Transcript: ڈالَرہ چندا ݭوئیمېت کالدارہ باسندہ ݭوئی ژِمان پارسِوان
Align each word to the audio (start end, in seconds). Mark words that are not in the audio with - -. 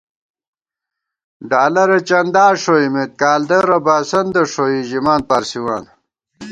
ڈالَرہ 1.49 1.99
چندا 2.09 2.45
ݭوئیمېت 2.61 3.11
کالدارہ 3.21 3.77
باسندہ 3.85 4.43
ݭوئی 4.53 4.79
ژِمان 4.89 5.21
پارسِوان 5.29 5.83